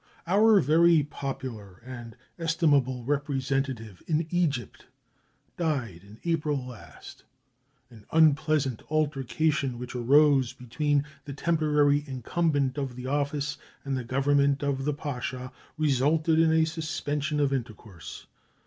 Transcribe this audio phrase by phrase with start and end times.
[0.25, 4.87] Our very popular and estimable representative in Egypt
[5.57, 7.23] died in April last.
[7.91, 14.63] An unpleasant altercation which arose between the temporary incumbent of the office and the Government
[14.63, 18.25] of the Pasha resulted in a suspension of intercourse.